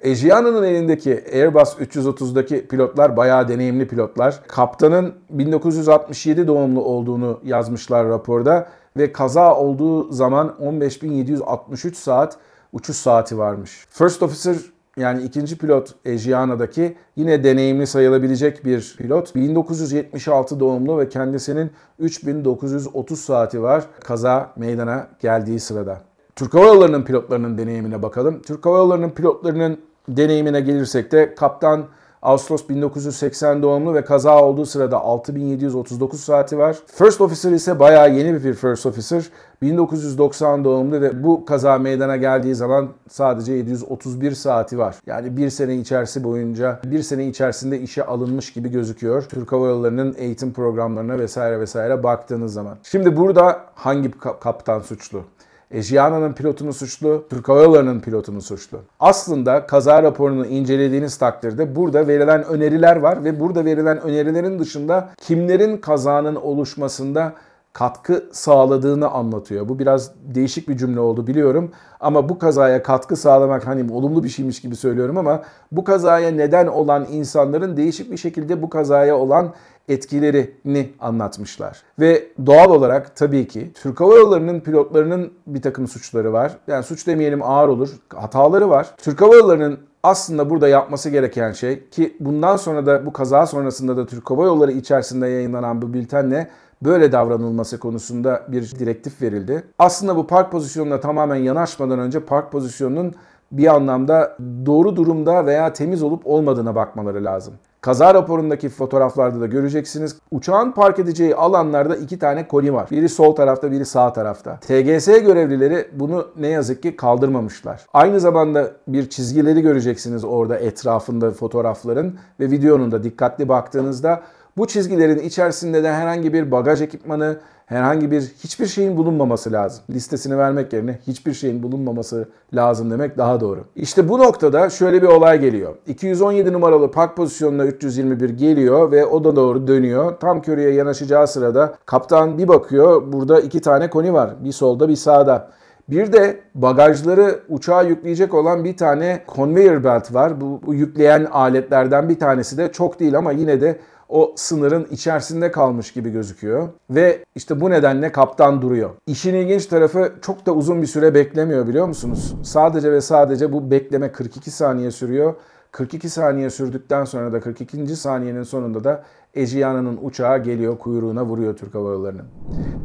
Ejiano'nun 0.03 0.63
elindeki 0.63 1.23
Airbus 1.33 1.73
330'daki 1.73 2.67
pilotlar 2.67 3.17
bayağı 3.17 3.47
deneyimli 3.47 3.87
pilotlar. 3.87 4.41
Kaptanın 4.47 5.13
1967 5.29 6.47
doğumlu 6.47 6.83
olduğunu 6.83 7.39
yazmışlar 7.43 8.07
raporda 8.07 8.67
ve 8.97 9.11
kaza 9.11 9.55
olduğu 9.55 10.11
zaman 10.11 10.55
15.763 10.61 11.93
saat 11.93 12.37
uçuş 12.73 12.95
saati 12.95 13.37
varmış. 13.37 13.87
First 13.89 14.23
Officer 14.23 14.55
yani 14.97 15.23
ikinci 15.23 15.57
pilot 15.57 15.95
Ejiano'daki 16.05 16.95
yine 17.15 17.43
deneyimli 17.43 17.87
sayılabilecek 17.87 18.65
bir 18.65 18.95
pilot. 18.97 19.35
1976 19.35 20.59
doğumlu 20.59 20.99
ve 20.99 21.09
kendisinin 21.09 21.71
3930 21.99 23.19
saati 23.19 23.61
var 23.61 23.83
kaza 24.03 24.53
meydana 24.55 25.07
geldiği 25.21 25.59
sırada. 25.59 26.01
Türk 26.35 26.53
Hava 26.53 26.65
Yolları'nın 26.65 27.03
pilotlarının 27.03 27.57
deneyimine 27.57 28.01
bakalım. 28.01 28.41
Türk 28.41 28.65
Hava 28.65 28.77
Yolları'nın 28.77 29.09
pilotlarının 29.09 29.79
deneyimine 30.09 30.61
gelirsek 30.61 31.11
de 31.11 31.35
kaptan 31.35 31.85
Ağustos 32.25 32.69
1980 32.69 33.63
doğumlu 33.63 33.93
ve 33.93 34.03
kaza 34.03 34.43
olduğu 34.43 34.65
sırada 34.65 35.01
6739 35.01 36.19
saati 36.19 36.57
var. 36.57 36.77
First 36.87 37.21
Officer 37.21 37.51
ise 37.51 37.79
bayağı 37.79 38.13
yeni 38.13 38.43
bir 38.43 38.53
First 38.53 38.85
Officer. 38.85 39.29
1990 39.61 40.63
doğumlu 40.63 41.01
ve 41.01 41.23
bu 41.23 41.45
kaza 41.45 41.77
meydana 41.77 42.17
geldiği 42.17 42.55
zaman 42.55 42.89
sadece 43.09 43.53
731 43.53 44.31
saati 44.31 44.77
var. 44.77 44.95
Yani 45.05 45.37
bir 45.37 45.49
sene 45.49 45.75
içerisi 45.75 46.23
boyunca, 46.23 46.79
bir 46.85 47.01
sene 47.01 47.27
içerisinde 47.27 47.79
işe 47.79 48.05
alınmış 48.05 48.53
gibi 48.53 48.71
gözüküyor. 48.71 49.23
Türk 49.23 49.51
Hava 49.51 49.67
Yolları'nın 49.67 50.15
eğitim 50.17 50.53
programlarına 50.53 51.19
vesaire 51.19 51.59
vesaire 51.59 52.03
baktığınız 52.03 52.53
zaman. 52.53 52.77
Şimdi 52.83 53.17
burada 53.17 53.61
hangi 53.75 54.11
kaptan 54.39 54.79
suçlu? 54.79 55.23
Ejiana'nın 55.71 56.33
pilotunu 56.33 56.73
suçlu, 56.73 57.25
Türk 57.29 57.49
Hava 57.49 57.63
Yolları'nın 57.63 57.99
pilotunu 57.99 58.41
suçlu. 58.41 58.79
Aslında 58.99 59.67
kaza 59.67 60.03
raporunu 60.03 60.45
incelediğiniz 60.45 61.17
takdirde 61.17 61.75
burada 61.75 62.07
verilen 62.07 62.43
öneriler 62.43 62.95
var 62.95 63.23
ve 63.23 63.39
burada 63.39 63.65
verilen 63.65 64.01
önerilerin 64.01 64.59
dışında 64.59 65.09
kimlerin 65.17 65.77
kazanın 65.77 66.35
oluşmasında 66.35 67.33
katkı 67.75 68.29
sağladığını 68.31 69.09
anlatıyor. 69.09 69.69
Bu 69.69 69.79
biraz 69.79 70.11
değişik 70.35 70.69
bir 70.69 70.77
cümle 70.77 70.99
oldu 70.99 71.27
biliyorum 71.27 71.71
ama 71.99 72.29
bu 72.29 72.39
kazaya 72.39 72.83
katkı 72.83 73.15
sağlamak 73.15 73.67
hani 73.67 73.93
olumlu 73.93 74.23
bir 74.23 74.29
şeymiş 74.29 74.61
gibi 74.61 74.75
söylüyorum 74.75 75.17
ama 75.17 75.43
bu 75.71 75.83
kazaya 75.83 76.31
neden 76.31 76.67
olan 76.67 77.07
insanların 77.11 77.77
değişik 77.77 78.11
bir 78.11 78.17
şekilde 78.17 78.61
bu 78.61 78.69
kazaya 78.69 79.17
olan 79.17 79.53
etkilerini 79.87 80.89
anlatmışlar. 80.99 81.81
Ve 81.99 82.23
doğal 82.45 82.69
olarak 82.69 83.15
tabii 83.15 83.47
ki 83.47 83.71
Türk 83.73 84.01
Hava 84.01 84.15
Yolları'nın 84.15 84.59
pilotlarının 84.59 85.33
bir 85.47 85.61
takım 85.61 85.87
suçları 85.87 86.33
var. 86.33 86.57
Yani 86.67 86.83
suç 86.83 87.07
demeyelim 87.07 87.43
ağır 87.43 87.67
olur. 87.67 87.89
Hataları 88.15 88.69
var. 88.69 88.91
Türk 88.97 89.21
Hava 89.21 89.35
Yolları'nın 89.35 89.79
aslında 90.03 90.49
burada 90.49 90.67
yapması 90.67 91.09
gereken 91.09 91.51
şey 91.51 91.89
ki 91.89 92.17
bundan 92.19 92.57
sonra 92.57 92.85
da 92.85 93.05
bu 93.05 93.13
kaza 93.13 93.45
sonrasında 93.45 93.97
da 93.97 94.05
Türk 94.05 94.31
Hava 94.31 94.45
Yolları 94.45 94.71
içerisinde 94.71 95.27
yayınlanan 95.27 95.81
bu 95.81 95.93
bültenle 95.93 96.49
böyle 96.85 97.11
davranılması 97.11 97.79
konusunda 97.79 98.43
bir 98.47 98.71
direktif 98.79 99.21
verildi. 99.21 99.63
Aslında 99.79 100.15
bu 100.15 100.27
park 100.27 100.51
pozisyonuna 100.51 100.99
tamamen 100.99 101.35
yanaşmadan 101.35 101.99
önce 101.99 102.19
park 102.19 102.51
pozisyonunun 102.51 103.13
bir 103.51 103.75
anlamda 103.75 104.37
doğru 104.65 104.95
durumda 104.95 105.45
veya 105.45 105.73
temiz 105.73 106.03
olup 106.03 106.27
olmadığına 106.27 106.75
bakmaları 106.75 107.23
lazım. 107.25 107.53
Kaza 107.81 108.13
raporundaki 108.13 108.69
fotoğraflarda 108.69 109.41
da 109.41 109.45
göreceksiniz. 109.45 110.17
Uçağın 110.31 110.71
park 110.71 110.99
edeceği 110.99 111.35
alanlarda 111.35 111.95
iki 111.95 112.19
tane 112.19 112.47
koni 112.47 112.73
var. 112.73 112.87
Biri 112.91 113.09
sol 113.09 113.35
tarafta, 113.35 113.71
biri 113.71 113.85
sağ 113.85 114.13
tarafta. 114.13 114.59
TGS 114.59 115.07
görevlileri 115.07 115.87
bunu 115.93 116.27
ne 116.37 116.47
yazık 116.47 116.83
ki 116.83 116.95
kaldırmamışlar. 116.95 117.85
Aynı 117.93 118.19
zamanda 118.19 118.71
bir 118.87 119.09
çizgileri 119.09 119.61
göreceksiniz 119.61 120.23
orada 120.23 120.57
etrafında 120.57 121.31
fotoğrafların 121.31 122.15
ve 122.39 122.51
videonun 122.51 122.91
da 122.91 123.03
dikkatli 123.03 123.49
baktığınızda 123.49 124.21
bu 124.57 124.67
çizgilerin 124.67 125.19
içerisinde 125.19 125.83
de 125.83 125.93
herhangi 125.93 126.33
bir 126.33 126.51
bagaj 126.51 126.81
ekipmanı, 126.81 127.37
herhangi 127.65 128.11
bir 128.11 128.21
hiçbir 128.21 128.67
şeyin 128.67 128.97
bulunmaması 128.97 129.51
lazım. 129.51 129.83
Listesini 129.89 130.37
vermek 130.37 130.73
yerine 130.73 130.99
hiçbir 131.07 131.33
şeyin 131.33 131.63
bulunmaması 131.63 132.29
lazım 132.53 132.91
demek 132.91 133.17
daha 133.17 133.39
doğru. 133.39 133.63
İşte 133.75 134.09
bu 134.09 134.19
noktada 134.19 134.69
şöyle 134.69 135.01
bir 135.01 135.07
olay 135.07 135.39
geliyor. 135.39 135.75
217 135.87 136.53
numaralı 136.53 136.91
park 136.91 137.17
pozisyonuna 137.17 137.65
321 137.65 138.29
geliyor 138.29 138.91
ve 138.91 139.05
o 139.05 139.23
da 139.23 139.35
doğru 139.35 139.67
dönüyor. 139.67 140.19
Tam 140.19 140.41
körüye 140.41 140.71
yanaşacağı 140.71 141.27
sırada 141.27 141.75
kaptan 141.85 142.37
bir 142.37 142.47
bakıyor 142.47 143.13
burada 143.13 143.41
iki 143.41 143.61
tane 143.61 143.89
koni 143.89 144.13
var. 144.13 144.35
Bir 144.43 144.51
solda 144.51 144.89
bir 144.89 144.95
sağda. 144.95 145.51
Bir 145.89 146.13
de 146.13 146.39
bagajları 146.55 147.39
uçağa 147.49 147.81
yükleyecek 147.81 148.33
olan 148.33 148.63
bir 148.63 148.77
tane 148.77 149.23
conveyor 149.35 149.83
belt 149.83 150.13
var. 150.13 150.41
Bu, 150.41 150.61
bu 150.65 150.73
yükleyen 150.73 151.25
aletlerden 151.31 152.09
bir 152.09 152.19
tanesi 152.19 152.57
de 152.57 152.71
çok 152.71 152.99
değil 152.99 153.17
ama 153.17 153.31
yine 153.31 153.61
de 153.61 153.79
o 154.09 154.33
sınırın 154.37 154.87
içerisinde 154.91 155.51
kalmış 155.51 155.93
gibi 155.93 156.09
gözüküyor. 156.09 156.69
Ve 156.89 157.23
işte 157.35 157.61
bu 157.61 157.69
nedenle 157.69 158.11
kaptan 158.11 158.61
duruyor. 158.61 158.89
İşin 159.07 159.33
ilginç 159.33 159.65
tarafı 159.65 160.13
çok 160.21 160.45
da 160.45 160.51
uzun 160.51 160.81
bir 160.81 160.87
süre 160.87 161.13
beklemiyor 161.13 161.67
biliyor 161.67 161.87
musunuz? 161.87 162.35
Sadece 162.43 162.91
ve 162.91 163.01
sadece 163.01 163.51
bu 163.51 163.71
bekleme 163.71 164.11
42 164.11 164.51
saniye 164.51 164.91
sürüyor. 164.91 165.33
42 165.71 166.09
saniye 166.09 166.49
sürdükten 166.49 167.05
sonra 167.05 167.33
da 167.33 167.39
42. 167.39 167.95
saniyenin 167.95 168.43
sonunda 168.43 168.83
da 168.83 169.03
Ejiana'nın 169.35 169.99
uçağı 170.01 170.43
geliyor 170.43 170.77
kuyruğuna 170.77 171.25
vuruyor 171.25 171.57
Türk 171.57 171.75
Hava 171.75 171.91
Yolları'nın. 171.91 172.25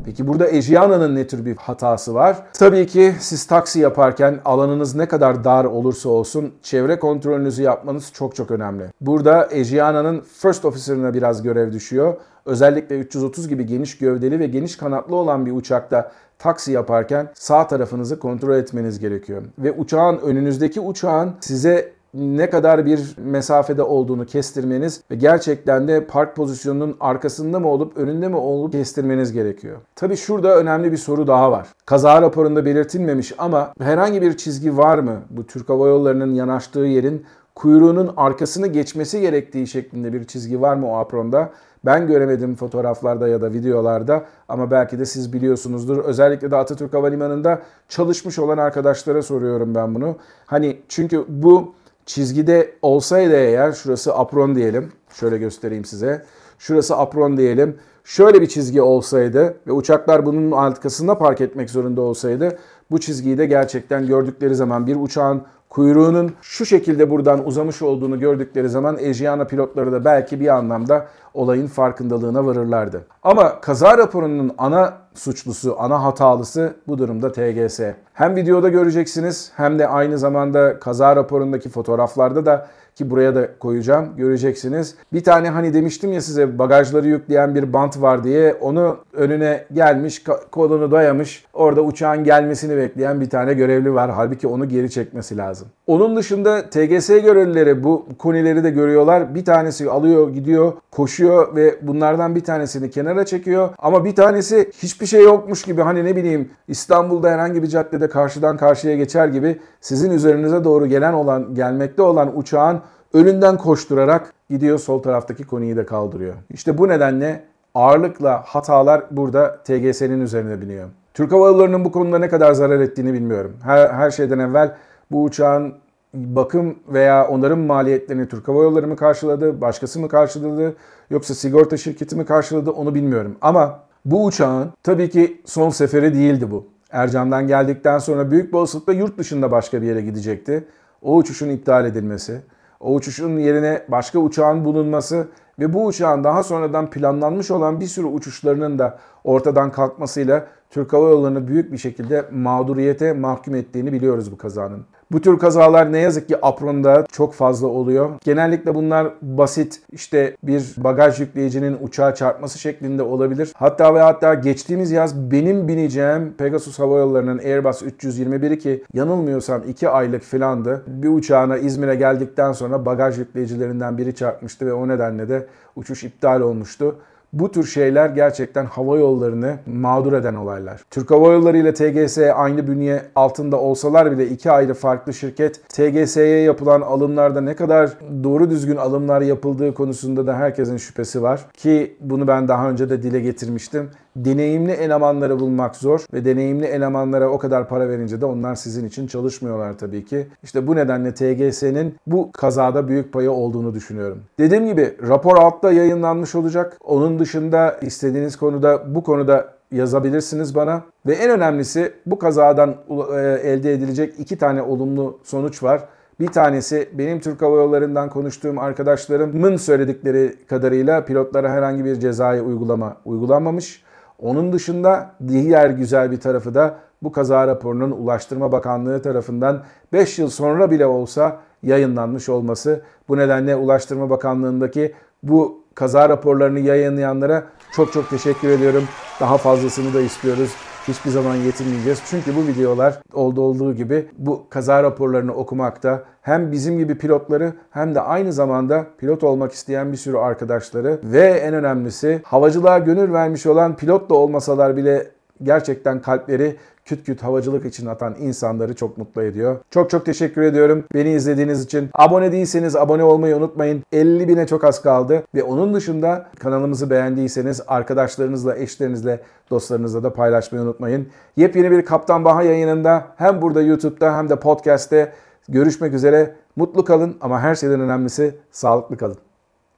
Peki 0.04 0.28
burada 0.28 0.48
Ejiana'nın 0.48 1.14
ne 1.14 1.26
tür 1.26 1.44
bir 1.44 1.56
hatası 1.56 2.14
var? 2.14 2.36
Tabii 2.52 2.86
ki 2.86 3.14
siz 3.18 3.46
taksi 3.46 3.80
yaparken 3.80 4.40
alanınız 4.44 4.94
ne 4.94 5.08
kadar 5.08 5.44
dar 5.44 5.64
olursa 5.64 6.08
olsun 6.08 6.52
çevre 6.62 6.98
kontrolünüzü 6.98 7.62
yapmanız 7.62 8.12
çok 8.12 8.34
çok 8.34 8.50
önemli. 8.50 8.84
Burada 9.00 9.48
Ejiana'nın 9.50 10.20
First 10.20 10.64
Officer'ına 10.64 11.14
biraz 11.14 11.42
görev 11.42 11.72
düşüyor. 11.72 12.14
Özellikle 12.46 12.98
330 12.98 13.48
gibi 13.48 13.66
geniş 13.66 13.98
gövdeli 13.98 14.40
ve 14.40 14.46
geniş 14.46 14.76
kanatlı 14.76 15.16
olan 15.16 15.46
bir 15.46 15.52
uçakta 15.52 16.12
taksi 16.38 16.72
yaparken 16.72 17.28
sağ 17.34 17.66
tarafınızı 17.66 18.18
kontrol 18.18 18.56
etmeniz 18.56 18.98
gerekiyor. 18.98 19.42
Ve 19.58 19.72
uçağın 19.72 20.18
önünüzdeki 20.18 20.80
uçağın 20.80 21.32
size 21.40 21.92
ne 22.14 22.50
kadar 22.50 22.86
bir 22.86 23.16
mesafede 23.18 23.82
olduğunu 23.82 24.26
kestirmeniz 24.26 25.00
ve 25.10 25.14
gerçekten 25.14 25.88
de 25.88 26.04
park 26.06 26.36
pozisyonunun 26.36 26.96
arkasında 27.00 27.60
mı 27.60 27.68
olup 27.68 27.96
önünde 27.96 28.28
mi 28.28 28.36
olup 28.36 28.72
kestirmeniz 28.72 29.32
gerekiyor. 29.32 29.76
Tabi 29.96 30.16
şurada 30.16 30.56
önemli 30.56 30.92
bir 30.92 30.96
soru 30.96 31.26
daha 31.26 31.52
var. 31.52 31.68
Kaza 31.86 32.22
raporunda 32.22 32.64
belirtilmemiş 32.64 33.34
ama 33.38 33.72
herhangi 33.80 34.22
bir 34.22 34.36
çizgi 34.36 34.76
var 34.76 34.98
mı 34.98 35.20
bu 35.30 35.46
Türk 35.46 35.68
Hava 35.68 35.88
Yolları'nın 35.88 36.34
yanaştığı 36.34 36.80
yerin 36.80 37.24
kuyruğunun 37.54 38.12
arkasını 38.16 38.66
geçmesi 38.66 39.20
gerektiği 39.20 39.66
şeklinde 39.66 40.12
bir 40.12 40.24
çizgi 40.24 40.60
var 40.60 40.76
mı 40.76 40.90
o 40.90 40.96
apronda? 40.96 41.50
Ben 41.84 42.06
göremedim 42.06 42.56
fotoğraflarda 42.56 43.28
ya 43.28 43.42
da 43.42 43.52
videolarda 43.52 44.24
ama 44.48 44.70
belki 44.70 44.98
de 44.98 45.04
siz 45.04 45.32
biliyorsunuzdur. 45.32 45.98
Özellikle 45.98 46.50
de 46.50 46.56
Atatürk 46.56 46.94
Havalimanı'nda 46.94 47.62
çalışmış 47.88 48.38
olan 48.38 48.58
arkadaşlara 48.58 49.22
soruyorum 49.22 49.74
ben 49.74 49.94
bunu. 49.94 50.16
Hani 50.46 50.76
çünkü 50.88 51.24
bu 51.28 51.74
çizgide 52.10 52.72
olsaydı 52.82 53.34
eğer 53.34 53.72
şurası 53.72 54.14
apron 54.14 54.54
diyelim. 54.54 54.92
Şöyle 55.14 55.38
göstereyim 55.38 55.84
size. 55.84 56.24
Şurası 56.58 56.96
apron 56.96 57.36
diyelim. 57.36 57.76
Şöyle 58.04 58.40
bir 58.42 58.46
çizgi 58.46 58.82
olsaydı 58.82 59.54
ve 59.66 59.72
uçaklar 59.72 60.26
bunun 60.26 60.52
arkasında 60.52 61.18
park 61.18 61.40
etmek 61.40 61.70
zorunda 61.70 62.00
olsaydı 62.00 62.58
bu 62.90 63.00
çizgiyi 63.00 63.38
de 63.38 63.46
gerçekten 63.46 64.06
gördükleri 64.06 64.54
zaman 64.54 64.86
bir 64.86 64.96
uçağın 64.96 65.42
kuyruğunun 65.68 66.32
şu 66.42 66.66
şekilde 66.66 67.10
buradan 67.10 67.46
uzamış 67.46 67.82
olduğunu 67.82 68.20
gördükleri 68.20 68.68
zaman 68.68 68.98
Ejiana 68.98 69.44
pilotları 69.44 69.92
da 69.92 70.04
belki 70.04 70.40
bir 70.40 70.48
anlamda 70.48 71.06
olayın 71.34 71.66
farkındalığına 71.66 72.46
varırlardı. 72.46 73.06
Ama 73.22 73.60
kaza 73.60 73.98
raporunun 73.98 74.52
ana 74.58 74.98
suçlusu, 75.14 75.76
ana 75.78 76.04
hatalısı 76.04 76.74
bu 76.86 76.98
durumda 76.98 77.32
TGS. 77.32 77.80
Hem 78.20 78.36
videoda 78.36 78.68
göreceksiniz 78.68 79.52
hem 79.56 79.78
de 79.78 79.88
aynı 79.88 80.18
zamanda 80.18 80.78
kaza 80.78 81.16
raporundaki 81.16 81.68
fotoğraflarda 81.68 82.46
da 82.46 82.66
ki 83.00 83.10
buraya 83.10 83.34
da 83.34 83.48
koyacağım 83.58 84.16
göreceksiniz. 84.16 84.94
Bir 85.12 85.24
tane 85.24 85.50
hani 85.50 85.74
demiştim 85.74 86.12
ya 86.12 86.20
size 86.20 86.58
bagajları 86.58 87.08
yükleyen 87.08 87.54
bir 87.54 87.72
bant 87.72 88.02
var 88.02 88.24
diye 88.24 88.54
onu 88.54 88.96
önüne 89.12 89.64
gelmiş 89.72 90.24
kolunu 90.52 90.90
dayamış 90.90 91.44
orada 91.52 91.82
uçağın 91.82 92.24
gelmesini 92.24 92.76
bekleyen 92.76 93.20
bir 93.20 93.30
tane 93.30 93.54
görevli 93.54 93.94
var. 93.94 94.10
Halbuki 94.10 94.48
onu 94.48 94.68
geri 94.68 94.90
çekmesi 94.90 95.36
lazım. 95.36 95.68
Onun 95.86 96.16
dışında 96.16 96.62
TGS 96.62 97.08
görevlileri 97.08 97.84
bu 97.84 98.06
konileri 98.18 98.64
de 98.64 98.70
görüyorlar. 98.70 99.34
Bir 99.34 99.44
tanesi 99.44 99.90
alıyor 99.90 100.30
gidiyor 100.30 100.72
koşuyor 100.90 101.56
ve 101.56 101.78
bunlardan 101.82 102.34
bir 102.34 102.44
tanesini 102.44 102.90
kenara 102.90 103.24
çekiyor. 103.24 103.68
Ama 103.78 104.04
bir 104.04 104.14
tanesi 104.14 104.70
hiçbir 104.82 105.06
şey 105.06 105.24
yokmuş 105.24 105.62
gibi 105.62 105.82
hani 105.82 106.04
ne 106.04 106.16
bileyim 106.16 106.50
İstanbul'da 106.68 107.30
herhangi 107.30 107.62
bir 107.62 107.68
caddede 107.68 108.08
karşıdan 108.10 108.56
karşıya 108.56 108.96
geçer 108.96 109.28
gibi 109.28 109.60
sizin 109.80 110.10
üzerinize 110.10 110.64
doğru 110.64 110.86
gelen 110.86 111.12
olan 111.12 111.54
gelmekte 111.54 112.02
olan 112.02 112.38
uçağın 112.38 112.80
önünden 113.12 113.56
koşturarak 113.56 114.32
gidiyor 114.50 114.78
sol 114.78 115.02
taraftaki 115.02 115.44
koniyi 115.44 115.76
de 115.76 115.86
kaldırıyor. 115.86 116.34
İşte 116.50 116.78
bu 116.78 116.88
nedenle 116.88 117.44
ağırlıkla 117.74 118.42
hatalar 118.46 119.04
burada 119.10 119.62
TGS'nin 119.64 120.20
üzerine 120.20 120.60
biniyor. 120.60 120.88
Türk 121.14 121.32
Hava 121.32 121.46
Yolları'nın 121.46 121.84
bu 121.84 121.92
konuda 121.92 122.18
ne 122.18 122.28
kadar 122.28 122.52
zarar 122.52 122.80
ettiğini 122.80 123.12
bilmiyorum. 123.12 123.56
Her, 123.62 123.88
her 123.88 124.10
şeyden 124.10 124.38
evvel 124.38 124.74
bu 125.10 125.22
uçağın 125.22 125.74
bakım 126.14 126.74
veya 126.88 127.28
onarım 127.28 127.66
maliyetlerini 127.66 128.28
Türk 128.28 128.48
Hava 128.48 128.62
Yolları 128.62 128.86
mı 128.86 128.96
karşıladı, 128.96 129.60
başkası 129.60 130.00
mı 130.00 130.08
karşıladı 130.08 130.74
yoksa 131.10 131.34
sigorta 131.34 131.76
şirketi 131.76 132.16
mi 132.16 132.24
karşıladı 132.24 132.70
onu 132.70 132.94
bilmiyorum. 132.94 133.36
Ama 133.40 133.80
bu 134.04 134.24
uçağın 134.24 134.70
tabii 134.82 135.10
ki 135.10 135.40
son 135.44 135.70
seferi 135.70 136.14
değildi 136.14 136.50
bu. 136.50 136.66
Ercan'dan 136.92 137.46
geldikten 137.46 137.98
sonra 137.98 138.30
büyük 138.30 138.52
bir 138.52 138.58
olasılıkla 138.58 138.92
yurt 138.92 139.18
dışında 139.18 139.50
başka 139.50 139.82
bir 139.82 139.86
yere 139.86 140.00
gidecekti. 140.00 140.64
O 141.02 141.16
uçuşun 141.16 141.48
iptal 141.48 141.86
edilmesi, 141.86 142.40
o 142.80 142.94
uçuşun 142.94 143.38
yerine 143.38 143.82
başka 143.88 144.18
uçağın 144.18 144.64
bulunması 144.64 145.28
ve 145.58 145.72
bu 145.72 145.86
uçağın 145.86 146.24
daha 146.24 146.42
sonradan 146.42 146.90
planlanmış 146.90 147.50
olan 147.50 147.80
bir 147.80 147.86
sürü 147.86 148.06
uçuşlarının 148.06 148.78
da 148.78 148.98
ortadan 149.24 149.72
kalkmasıyla 149.72 150.46
Türk 150.70 150.92
Hava 150.92 151.10
Yolları'nı 151.10 151.48
büyük 151.48 151.72
bir 151.72 151.78
şekilde 151.78 152.24
mağduriyete 152.32 153.12
mahkum 153.12 153.54
ettiğini 153.54 153.92
biliyoruz 153.92 154.32
bu 154.32 154.36
kazanın. 154.36 154.86
Bu 155.12 155.20
tür 155.20 155.38
kazalar 155.38 155.92
ne 155.92 155.98
yazık 155.98 156.28
ki 156.28 156.46
apronda 156.46 157.04
çok 157.12 157.34
fazla 157.34 157.66
oluyor. 157.66 158.10
Genellikle 158.24 158.74
bunlar 158.74 159.08
basit 159.22 159.80
işte 159.92 160.36
bir 160.42 160.74
bagaj 160.76 161.20
yükleyicinin 161.20 161.76
uçağa 161.80 162.14
çarpması 162.14 162.58
şeklinde 162.58 163.02
olabilir. 163.02 163.52
Hatta 163.56 163.94
ve 163.94 164.00
hatta 164.00 164.34
geçtiğimiz 164.34 164.90
yaz 164.90 165.30
benim 165.30 165.68
bineceğim 165.68 166.34
Pegasus 166.38 166.78
Hava 166.78 166.98
Yolları'nın 166.98 167.38
Airbus 167.38 167.82
321'i 167.82 168.58
ki 168.58 168.84
yanılmıyorsam 168.94 169.62
2 169.68 169.88
aylık 169.88 170.22
filandı. 170.22 170.82
Bir 170.86 171.08
uçağına 171.08 171.56
İzmir'e 171.58 171.94
geldikten 171.94 172.52
sonra 172.52 172.86
bagaj 172.86 173.18
yükleyicilerinden 173.18 173.98
biri 173.98 174.14
çarpmıştı 174.14 174.66
ve 174.66 174.72
o 174.72 174.88
nedenle 174.88 175.28
de 175.28 175.46
uçuş 175.76 176.04
iptal 176.04 176.40
olmuştu. 176.40 176.96
Bu 177.32 177.50
tür 177.50 177.64
şeyler 177.64 178.10
gerçekten 178.10 178.66
hava 178.66 178.98
yollarını 178.98 179.58
mağdur 179.66 180.12
eden 180.12 180.34
olaylar. 180.34 180.82
Türk 180.90 181.10
Hava 181.10 181.32
Yolları 181.32 181.58
ile 181.58 181.74
TGS 181.74 182.18
aynı 182.18 182.66
bünye 182.66 183.02
altında 183.14 183.60
olsalar 183.60 184.12
bile 184.12 184.28
iki 184.28 184.50
ayrı 184.50 184.74
farklı 184.74 185.14
şirket 185.14 185.68
TGS'ye 185.68 186.40
yapılan 186.40 186.80
alımlarda 186.80 187.40
ne 187.40 187.56
kadar 187.56 187.90
doğru 188.24 188.50
düzgün 188.50 188.76
alımlar 188.76 189.20
yapıldığı 189.20 189.74
konusunda 189.74 190.26
da 190.26 190.36
herkesin 190.36 190.76
şüphesi 190.76 191.22
var. 191.22 191.46
Ki 191.54 191.96
bunu 192.00 192.28
ben 192.28 192.48
daha 192.48 192.70
önce 192.70 192.90
de 192.90 193.02
dile 193.02 193.20
getirmiştim 193.20 193.90
deneyimli 194.16 194.72
elemanları 194.72 195.40
bulmak 195.40 195.76
zor 195.76 196.04
ve 196.14 196.24
deneyimli 196.24 196.66
elemanlara 196.66 197.28
o 197.28 197.38
kadar 197.38 197.68
para 197.68 197.88
verince 197.88 198.20
de 198.20 198.26
onlar 198.26 198.54
sizin 198.54 198.86
için 198.86 199.06
çalışmıyorlar 199.06 199.78
tabii 199.78 200.04
ki. 200.04 200.26
İşte 200.42 200.66
bu 200.66 200.76
nedenle 200.76 201.14
TGS'nin 201.14 201.94
bu 202.06 202.32
kazada 202.32 202.88
büyük 202.88 203.12
payı 203.12 203.32
olduğunu 203.32 203.74
düşünüyorum. 203.74 204.18
Dediğim 204.38 204.66
gibi 204.66 204.96
rapor 205.08 205.36
altta 205.36 205.72
yayınlanmış 205.72 206.34
olacak. 206.34 206.76
Onun 206.84 207.18
dışında 207.18 207.76
istediğiniz 207.82 208.36
konuda 208.36 208.94
bu 208.94 209.02
konuda 209.02 209.60
yazabilirsiniz 209.72 210.54
bana. 210.54 210.82
Ve 211.06 211.14
en 211.14 211.30
önemlisi 211.30 211.92
bu 212.06 212.18
kazadan 212.18 212.76
e, 212.90 213.20
elde 213.42 213.72
edilecek 213.72 214.14
iki 214.18 214.38
tane 214.38 214.62
olumlu 214.62 215.18
sonuç 215.24 215.62
var. 215.62 215.84
Bir 216.20 216.28
tanesi 216.28 216.88
benim 216.92 217.20
Türk 217.20 217.42
Hava 217.42 217.56
Yolları'ndan 217.56 218.10
konuştuğum 218.10 218.58
arkadaşlarımın 218.58 219.56
söyledikleri 219.56 220.34
kadarıyla 220.48 221.04
pilotlara 221.04 221.50
herhangi 221.50 221.84
bir 221.84 222.00
cezai 222.00 222.40
uygulama 222.40 222.96
uygulanmamış. 223.04 223.82
Onun 224.22 224.52
dışında 224.52 225.10
diğer 225.28 225.70
güzel 225.70 226.10
bir 226.10 226.20
tarafı 226.20 226.54
da 226.54 226.74
bu 227.02 227.12
kaza 227.12 227.46
raporunun 227.46 227.90
Ulaştırma 227.90 228.52
Bakanlığı 228.52 229.02
tarafından 229.02 229.62
5 229.92 230.18
yıl 230.18 230.28
sonra 230.30 230.70
bile 230.70 230.86
olsa 230.86 231.38
yayınlanmış 231.62 232.28
olması. 232.28 232.82
Bu 233.08 233.16
nedenle 233.16 233.56
Ulaştırma 233.56 234.10
Bakanlığı'ndaki 234.10 234.94
bu 235.22 235.64
kaza 235.74 236.08
raporlarını 236.08 236.60
yayınlayanlara 236.60 237.44
çok 237.72 237.92
çok 237.92 238.10
teşekkür 238.10 238.48
ediyorum. 238.48 238.84
Daha 239.20 239.38
fazlasını 239.38 239.94
da 239.94 240.00
istiyoruz 240.00 240.54
hiçbir 240.90 241.10
zaman 241.10 241.34
yetinmeyeceğiz. 241.34 242.02
Çünkü 242.06 242.36
bu 242.36 242.46
videolar 242.46 243.00
oldu 243.12 243.40
olduğu 243.40 243.74
gibi 243.74 244.08
bu 244.18 244.46
kaza 244.50 244.82
raporlarını 244.82 245.34
okumakta 245.34 246.04
hem 246.22 246.52
bizim 246.52 246.78
gibi 246.78 246.98
pilotları 246.98 247.52
hem 247.70 247.94
de 247.94 248.00
aynı 248.00 248.32
zamanda 248.32 248.86
pilot 248.98 249.24
olmak 249.24 249.52
isteyen 249.52 249.92
bir 249.92 249.96
sürü 249.96 250.16
arkadaşları 250.16 251.00
ve 251.04 251.26
en 251.26 251.54
önemlisi 251.54 252.20
havacılığa 252.24 252.78
gönül 252.78 253.12
vermiş 253.12 253.46
olan 253.46 253.76
pilot 253.76 254.10
da 254.10 254.14
olmasalar 254.14 254.76
bile 254.76 255.10
gerçekten 255.42 256.02
kalpleri 256.02 256.56
küt 256.90 257.06
küt 257.06 257.22
havacılık 257.22 257.64
için 257.64 257.86
atan 257.86 258.14
insanları 258.20 258.74
çok 258.74 258.98
mutlu 258.98 259.22
ediyor. 259.22 259.56
Çok 259.70 259.90
çok 259.90 260.06
teşekkür 260.06 260.42
ediyorum 260.42 260.84
beni 260.94 261.12
izlediğiniz 261.12 261.64
için. 261.64 261.90
Abone 261.94 262.32
değilseniz 262.32 262.76
abone 262.76 263.04
olmayı 263.04 263.36
unutmayın. 263.36 263.82
50 263.92 264.28
bine 264.28 264.46
çok 264.46 264.64
az 264.64 264.82
kaldı 264.82 265.22
ve 265.34 265.42
onun 265.42 265.74
dışında 265.74 266.26
kanalımızı 266.38 266.90
beğendiyseniz 266.90 267.60
arkadaşlarınızla, 267.66 268.56
eşlerinizle, 268.56 269.20
dostlarınızla 269.50 270.02
da 270.02 270.12
paylaşmayı 270.12 270.64
unutmayın. 270.64 271.08
Yepyeni 271.36 271.70
bir 271.70 271.84
Kaptan 271.84 272.24
Baha 272.24 272.42
yayınında 272.42 273.06
hem 273.16 273.42
burada 273.42 273.62
YouTube'da 273.62 274.16
hem 274.16 274.28
de 274.28 274.36
podcast'te 274.36 275.12
görüşmek 275.48 275.94
üzere. 275.94 276.34
Mutlu 276.56 276.84
kalın 276.84 277.16
ama 277.20 277.40
her 277.40 277.54
şeyden 277.54 277.80
önemlisi 277.80 278.34
sağlıklı 278.50 278.96
kalın. 278.96 279.18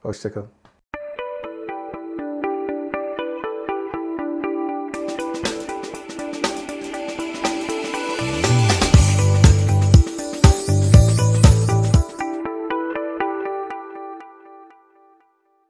Hoşçakalın. 0.01 0.62